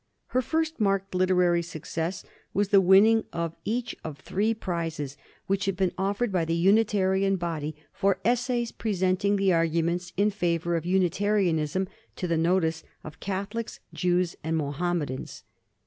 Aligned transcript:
Her 0.29 0.41
first 0.41 0.79
marked 0.79 1.13
literary 1.13 1.61
success 1.61 2.23
was 2.55 2.69
the 2.69 2.81
winning 2.81 3.23
of 3.31 3.55
each 3.63 3.95
of 4.03 4.17
three 4.17 4.51
prizes 4.55 5.15
which 5.45 5.65
had 5.65 5.77
been 5.77 5.91
offered 5.95 6.31
by 6.31 6.43
the 6.43 6.55
Unitarian 6.55 7.35
body 7.35 7.75
for 7.93 8.17
essays 8.25 8.71
presenting 8.71 9.35
the 9.35 9.53
arguments 9.53 10.11
in 10.17 10.31
favour 10.31 10.75
of 10.75 10.87
Unitarianism 10.87 11.87
to 12.15 12.25
the 12.27 12.35
notice 12.35 12.83
of 13.03 13.19
Catholics, 13.19 13.79
Jews, 13.93 14.35
and 14.43 14.57
Mohammedans. 14.57 15.43